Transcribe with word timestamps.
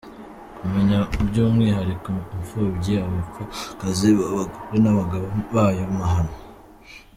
–Kumenya 0.57 0.99
by’umwihariko 1.27 2.09
imfumbyi, 2.37 2.93
abapfakazi 3.05 4.07
b’abagore 4.17 4.75
n’abagabo 4.83 5.27
b’ayo 5.53 5.83
mahano 5.99 6.33